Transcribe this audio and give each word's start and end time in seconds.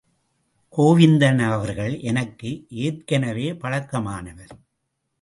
கோவிந்தன் 0.77 1.41
அவர்கள் 1.43 1.99
எனக்கு 1.99 2.65
ஏற்கனவே 2.69 3.53
பழக்கமானவர். 3.53 4.53